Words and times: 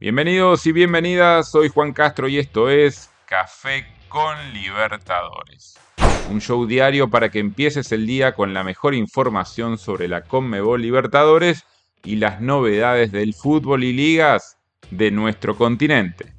Bienvenidos 0.00 0.64
y 0.64 0.70
bienvenidas, 0.70 1.50
soy 1.50 1.70
Juan 1.70 1.92
Castro 1.92 2.28
y 2.28 2.38
esto 2.38 2.70
es 2.70 3.10
Café 3.26 3.84
con 4.08 4.36
Libertadores. 4.52 5.76
Un 6.30 6.40
show 6.40 6.66
diario 6.66 7.10
para 7.10 7.30
que 7.30 7.40
empieces 7.40 7.90
el 7.90 8.06
día 8.06 8.36
con 8.36 8.54
la 8.54 8.62
mejor 8.62 8.94
información 8.94 9.76
sobre 9.76 10.06
la 10.06 10.22
Conmebol 10.22 10.82
Libertadores 10.82 11.64
y 12.04 12.14
las 12.14 12.40
novedades 12.40 13.10
del 13.10 13.34
fútbol 13.34 13.82
y 13.82 13.92
ligas 13.92 14.56
de 14.92 15.10
nuestro 15.10 15.56
continente. 15.56 16.32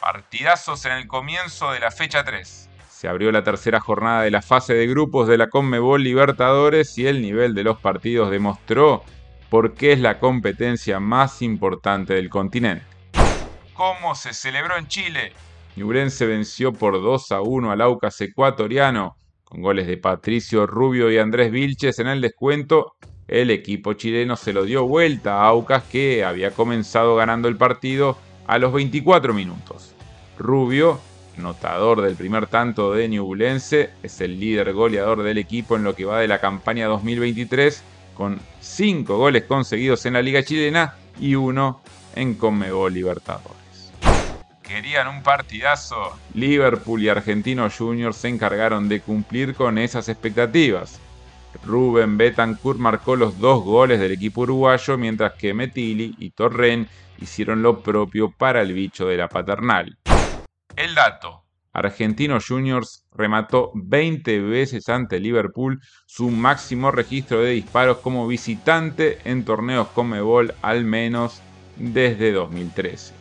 Partidazos 0.00 0.84
en 0.86 0.92
el 0.94 1.06
comienzo 1.06 1.70
de 1.70 1.78
la 1.78 1.92
fecha 1.92 2.24
3. 2.24 2.68
Se 2.90 3.06
abrió 3.06 3.30
la 3.30 3.44
tercera 3.44 3.78
jornada 3.78 4.22
de 4.22 4.32
la 4.32 4.42
fase 4.42 4.74
de 4.74 4.88
grupos 4.88 5.28
de 5.28 5.38
la 5.38 5.48
Conmebol 5.48 6.02
Libertadores 6.02 6.98
y 6.98 7.06
el 7.06 7.22
nivel 7.22 7.54
de 7.54 7.62
los 7.62 7.78
partidos 7.78 8.32
demostró 8.32 9.04
por 9.48 9.74
qué 9.74 9.92
es 9.92 10.00
la 10.00 10.18
competencia 10.18 10.98
más 10.98 11.40
importante 11.40 12.14
del 12.14 12.30
continente 12.30 12.95
cómo 13.76 14.14
se 14.14 14.32
celebró 14.32 14.76
en 14.76 14.88
Chile. 14.88 15.32
Ñublense 15.76 16.26
venció 16.26 16.72
por 16.72 16.94
2 16.94 17.32
a 17.32 17.42
1 17.42 17.70
al 17.70 17.80
Aucas 17.82 18.18
ecuatoriano, 18.22 19.16
con 19.44 19.60
goles 19.60 19.86
de 19.86 19.98
Patricio 19.98 20.66
Rubio 20.66 21.10
y 21.10 21.18
Andrés 21.18 21.50
Vilches 21.50 21.98
en 21.98 22.08
el 22.08 22.20
descuento. 22.22 22.94
El 23.28 23.50
equipo 23.50 23.92
chileno 23.92 24.36
se 24.36 24.52
lo 24.52 24.64
dio 24.64 24.86
vuelta 24.86 25.34
a 25.34 25.48
Aucas 25.48 25.82
que 25.84 26.24
había 26.24 26.52
comenzado 26.52 27.16
ganando 27.16 27.48
el 27.48 27.56
partido 27.56 28.16
a 28.46 28.58
los 28.58 28.72
24 28.72 29.34
minutos. 29.34 29.92
Rubio, 30.38 30.98
notador 31.36 32.00
del 32.00 32.16
primer 32.16 32.46
tanto 32.46 32.92
de 32.92 33.08
Ñublense, 33.08 33.90
es 34.02 34.20
el 34.22 34.40
líder 34.40 34.72
goleador 34.72 35.22
del 35.22 35.38
equipo 35.38 35.76
en 35.76 35.84
lo 35.84 35.94
que 35.94 36.06
va 36.06 36.20
de 36.20 36.28
la 36.28 36.40
campaña 36.40 36.86
2023, 36.86 37.82
con 38.14 38.40
5 38.60 39.18
goles 39.18 39.44
conseguidos 39.44 40.06
en 40.06 40.14
la 40.14 40.22
Liga 40.22 40.42
Chilena 40.42 40.94
y 41.20 41.34
uno 41.34 41.82
en 42.14 42.34
Conmebol 42.34 42.94
Libertadores 42.94 43.65
querían 44.66 45.08
un 45.08 45.22
partidazo. 45.22 46.18
Liverpool 46.34 47.02
y 47.02 47.08
Argentinos 47.08 47.76
Juniors 47.76 48.16
se 48.16 48.28
encargaron 48.28 48.88
de 48.88 49.00
cumplir 49.00 49.54
con 49.54 49.78
esas 49.78 50.08
expectativas. 50.08 51.00
Rubén 51.64 52.18
Betancourt 52.18 52.78
marcó 52.78 53.16
los 53.16 53.38
dos 53.38 53.64
goles 53.64 53.98
del 54.00 54.12
equipo 54.12 54.42
uruguayo, 54.42 54.98
mientras 54.98 55.34
que 55.34 55.54
Metili 55.54 56.14
y 56.18 56.30
Torren 56.30 56.88
hicieron 57.18 57.62
lo 57.62 57.82
propio 57.82 58.30
para 58.30 58.60
el 58.60 58.72
bicho 58.72 59.06
de 59.06 59.16
la 59.16 59.28
paternal. 59.28 59.96
El 60.74 60.94
dato. 60.94 61.44
Argentinos 61.72 62.46
Juniors 62.46 63.04
remató 63.14 63.70
20 63.74 64.40
veces 64.40 64.88
ante 64.88 65.20
Liverpool, 65.20 65.80
su 66.06 66.30
máximo 66.30 66.90
registro 66.90 67.40
de 67.40 67.52
disparos 67.52 67.98
como 67.98 68.26
visitante 68.26 69.18
en 69.24 69.44
torneos 69.44 69.88
Comebol 69.88 70.54
al 70.62 70.84
menos 70.84 71.42
desde 71.76 72.32
2013 72.32 73.15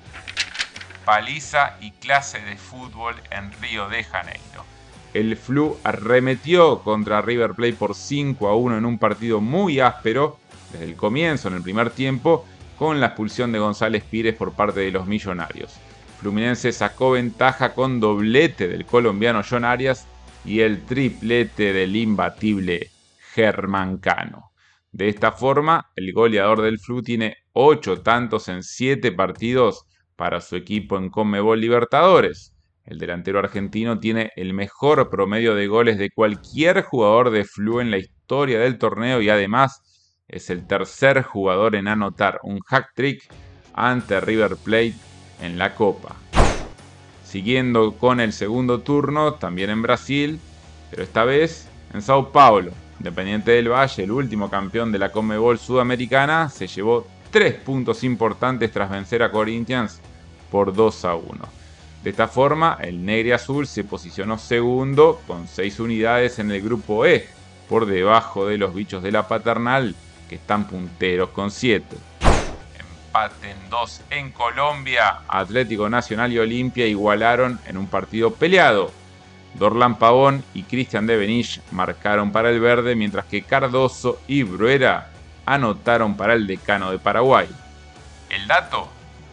paliza 1.06 1.78
y 1.80 1.92
clase 1.92 2.39
de 2.42 2.58
fútbol 2.58 3.16
en 3.31 3.52
Río 3.61 3.88
de 3.88 4.03
Janeiro. 4.03 4.66
El 5.14 5.38
Flu 5.38 5.77
arremetió 5.83 6.80
contra 6.80 7.21
River 7.21 7.54
Plate 7.54 7.73
por 7.73 7.95
5 7.95 8.49
a 8.49 8.55
1 8.55 8.80
en 8.80 8.86
un 8.86 8.98
partido 8.98 9.39
muy 9.39 9.80
áspero 9.80 10.39
desde 10.73 10.86
el 10.86 10.95
comienzo 10.95 11.48
en 11.48 11.54
el 11.54 11.61
primer 11.61 11.92
tiempo 11.92 12.45
con 12.77 12.99
la 12.99 13.08
expulsión 13.08 13.52
de 13.54 13.60
González 13.60 14.04
Pires 14.04 14.36
por 14.36 14.52
parte 14.54 14.82
de 14.82 14.92
los 14.92 15.08
millonarios. 15.08 15.80
Fluminense 16.20 16.71
sacó 16.71 17.11
ventaja 17.11 17.73
con 17.73 17.99
doblete 17.99 18.67
del 18.67 18.86
colombiano 18.86 19.42
John 19.49 19.64
Arias 19.64 20.08
y 20.44 20.61
el 20.61 20.83
triplete 20.83 21.71
del 21.71 21.95
imbatible 21.95 22.92
Germán 23.33 23.98
Cano. 23.98 24.52
De 24.92 25.10
esta 25.10 25.32
forma, 25.32 25.92
el 25.95 26.14
goleador 26.14 26.61
del 26.61 26.80
Flu 26.80 27.02
tiene 27.02 27.38
8 27.54 28.02
tantos 28.02 28.48
en 28.48 28.64
7 28.64 29.11
partidos 29.11 29.86
para 30.15 30.42
su 30.42 30.55
equipo 30.55 30.98
en 30.98 31.09
Conmebol 31.09 31.59
Libertadores. 31.59 32.53
El 32.86 32.99
delantero 32.99 33.39
argentino 33.39 33.99
tiene 33.99 34.31
el 34.36 34.53
mejor 34.53 35.09
promedio 35.09 35.55
de 35.55 35.67
goles 35.67 35.98
de 35.98 36.11
cualquier 36.11 36.83
jugador 36.83 37.31
de 37.31 37.43
Flu 37.43 37.80
en 37.80 37.89
la 37.89 37.98
historia 37.98 38.59
del 38.59 38.77
torneo 38.77 39.21
y 39.21 39.30
además 39.30 39.81
es 40.27 40.49
el 40.49 40.67
tercer 40.67 41.23
jugador 41.23 41.76
en 41.76 41.87
anotar 41.87 42.39
un 42.43 42.59
hack 42.59 42.93
trick 42.93 43.23
ante 43.73 44.20
River 44.21 44.55
Plate 44.58 44.95
en 45.42 45.58
la 45.58 45.73
Copa. 45.76 46.15
Siguiendo 47.23 47.93
con 47.93 48.20
el 48.20 48.33
segundo 48.33 48.82
turno, 48.82 49.33
también 49.33 49.70
en 49.70 49.82
Brasil, 49.82 50.39
pero 50.89 51.03
esta 51.03 51.26
vez 51.26 51.67
en 51.93 52.02
Sao 52.02 52.32
Paulo. 52.32 52.71
Independiente 52.99 53.52
del 53.52 53.70
Valle, 53.70 54.03
el 54.03 54.11
último 54.11 54.49
campeón 54.49 54.92
de 54.92 54.99
la 54.99 55.11
Conmebol 55.11 55.59
Sudamericana, 55.59 56.49
se 56.49 56.67
llevó 56.67 57.05
tres 57.35 57.55
puntos 57.55 58.05
importantes 58.05 58.71
tras 58.71 58.89
vencer 58.89 59.21
a 59.21 59.29
Corinthians 59.29 59.99
por 60.49 60.73
2 60.73 61.03
a 61.03 61.15
1. 61.15 61.25
De 62.01 62.09
esta 62.09 62.29
forma, 62.29 62.77
el 62.79 63.03
Negre 63.03 63.33
Azul 63.33 63.67
se 63.67 63.83
posicionó 63.83 64.37
segundo 64.37 65.21
con 65.27 65.45
6 65.45 65.81
unidades 65.81 66.39
en 66.39 66.49
el 66.49 66.61
grupo 66.61 67.05
E, 67.05 67.27
por 67.67 67.87
debajo 67.87 68.47
de 68.47 68.57
los 68.57 68.73
bichos 68.73 69.03
de 69.03 69.11
la 69.11 69.27
paternal, 69.27 69.95
que 70.29 70.35
están 70.35 70.65
punteros 70.65 71.31
con 71.31 71.51
7. 71.51 71.97
Empate 72.21 73.52
en 73.52 73.69
2 73.69 74.02
en 74.11 74.31
Colombia. 74.31 75.23
Atlético 75.27 75.89
Nacional 75.89 76.31
y 76.31 76.39
Olimpia 76.39 76.87
igualaron 76.87 77.59
en 77.67 77.75
un 77.75 77.87
partido 77.87 78.31
peleado. 78.33 78.91
Dorlan 79.55 79.99
Pavón 79.99 80.41
y 80.53 80.63
Cristian 80.63 81.05
de 81.05 81.17
Benich 81.17 81.59
marcaron 81.71 82.31
para 82.31 82.49
el 82.49 82.61
verde, 82.61 82.95
mientras 82.95 83.25
que 83.25 83.41
Cardoso 83.41 84.21
y 84.25 84.43
Bruera 84.43 85.11
anotaron 85.45 86.17
para 86.17 86.33
el 86.33 86.48
decano 86.48 86.92
de 86.92 87.00
Paraguay. 87.00 87.48
El 88.30 88.48
dato, 88.48 88.89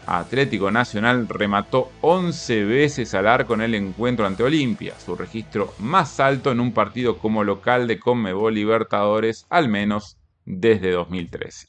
Atlético 0.07 0.71
Nacional 0.71 1.29
remató 1.29 1.91
11 2.01 2.65
veces 2.65 3.15
al 3.15 3.27
arco 3.27 3.55
en 3.55 3.63
el 3.63 3.75
encuentro 3.75 4.27
ante 4.27 4.43
Olimpia, 4.43 4.99
su 4.99 5.15
registro 5.15 5.73
más 5.79 6.19
alto 6.21 6.51
en 6.51 6.61
un 6.61 6.73
partido 6.73 7.19
como 7.19 7.45
local 7.45 7.87
de 7.87 7.99
Conmebol 7.99 8.55
Libertadores, 8.55 9.47
al 9.49 9.69
menos 9.69 10.19
desde 10.45 10.91
2013. 10.91 11.69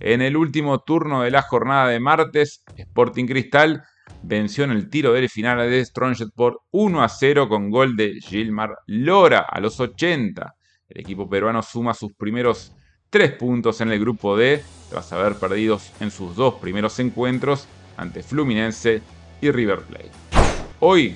En 0.00 0.22
el 0.22 0.36
último 0.36 0.80
turno 0.80 1.22
de 1.22 1.30
la 1.30 1.42
jornada 1.42 1.88
de 1.88 1.98
martes, 1.98 2.62
Sporting 2.76 3.26
Cristal 3.26 3.82
venció 4.22 4.64
en 4.64 4.70
el 4.70 4.88
tiro 4.88 5.12
del 5.12 5.28
final 5.28 5.58
de 5.58 5.84
Strongest 5.84 6.34
por 6.34 6.60
1 6.70 7.02
a 7.02 7.08
0 7.08 7.48
con 7.48 7.70
gol 7.70 7.96
de 7.96 8.20
Gilmar 8.20 8.78
Lora 8.86 9.40
a 9.40 9.60
los 9.60 9.80
80. 9.80 10.54
El 10.88 11.00
equipo 11.00 11.28
peruano 11.28 11.62
suma 11.62 11.94
sus 11.94 12.12
primeros 12.14 12.72
tres 13.14 13.30
puntos 13.30 13.80
en 13.80 13.92
el 13.92 14.00
grupo 14.00 14.36
D, 14.36 14.60
tras 14.90 15.12
haber 15.12 15.36
perdido 15.36 15.80
en 16.00 16.10
sus 16.10 16.34
dos 16.34 16.54
primeros 16.54 16.98
encuentros 16.98 17.68
ante 17.96 18.24
Fluminense 18.24 19.02
y 19.40 19.52
River 19.52 19.82
Plate. 19.82 20.10
Hoy 20.80 21.14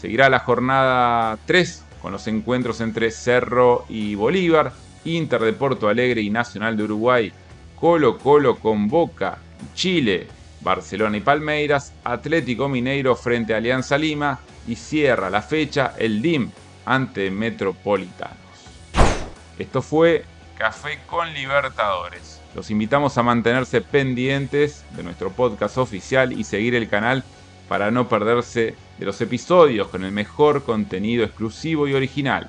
seguirá 0.00 0.30
la 0.30 0.38
jornada 0.38 1.38
3 1.44 1.84
con 2.00 2.12
los 2.12 2.26
encuentros 2.28 2.80
entre 2.80 3.10
Cerro 3.10 3.84
y 3.90 4.14
Bolívar, 4.14 4.72
Inter 5.04 5.42
de 5.42 5.52
Porto 5.52 5.90
Alegre 5.90 6.22
y 6.22 6.30
Nacional 6.30 6.78
de 6.78 6.84
Uruguay, 6.84 7.30
Colo 7.78 8.16
Colo 8.16 8.56
con 8.58 8.88
Boca, 8.88 9.36
Chile, 9.74 10.28
Barcelona 10.62 11.18
y 11.18 11.20
Palmeiras, 11.20 11.92
Atlético 12.04 12.70
Mineiro 12.70 13.14
frente 13.16 13.52
a 13.52 13.58
Alianza 13.58 13.98
Lima. 13.98 14.40
Y 14.66 14.76
cierra 14.76 15.28
la 15.28 15.42
fecha 15.42 15.92
el 15.98 16.22
DIM 16.22 16.50
ante 16.86 17.30
Metropolitanos. 17.30 18.38
Esto 19.58 19.82
fue 19.82 20.24
Café 20.56 21.00
con 21.06 21.32
Libertadores. 21.34 22.40
Los 22.54 22.70
invitamos 22.70 23.18
a 23.18 23.22
mantenerse 23.22 23.80
pendientes 23.80 24.84
de 24.90 25.02
nuestro 25.02 25.30
podcast 25.30 25.78
oficial 25.78 26.32
y 26.32 26.44
seguir 26.44 26.74
el 26.74 26.88
canal 26.88 27.24
para 27.68 27.90
no 27.90 28.08
perderse 28.08 28.74
de 28.98 29.06
los 29.06 29.20
episodios 29.20 29.88
con 29.88 30.04
el 30.04 30.12
mejor 30.12 30.62
contenido 30.64 31.24
exclusivo 31.24 31.88
y 31.88 31.94
original. 31.94 32.48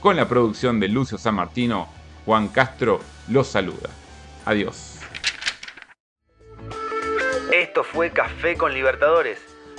Con 0.00 0.16
la 0.16 0.28
producción 0.28 0.80
de 0.80 0.88
Lucio 0.88 1.18
San 1.18 1.34
Martino, 1.34 1.88
Juan 2.24 2.48
Castro 2.48 3.00
los 3.28 3.48
saluda. 3.48 3.90
Adiós. 4.46 4.98
Esto 7.52 7.84
fue 7.84 8.10
Café 8.10 8.56
con 8.56 8.72
Libertadores 8.72 9.53